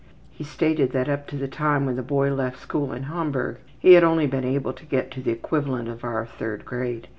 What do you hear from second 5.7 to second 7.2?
of our third grade.